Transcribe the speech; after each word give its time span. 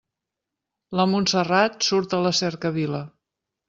La 1.01 1.05
Montserrat 1.13 1.79
surt 1.91 2.19
a 2.21 2.25
la 2.27 2.35
cercavila. 2.43 3.09